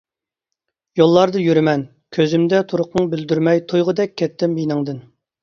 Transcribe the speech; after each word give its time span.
يوللاردا 1.01 1.43
يۈرىمەن، 1.47 1.83
كۆزۈمدە 2.17 2.63
تۇرقۇڭ 2.73 3.11
بىلدۈرمەي 3.13 3.63
تۇيغۇدەك 3.75 4.19
كەتتىم 4.25 4.59
يېنىڭدىن. 4.65 5.01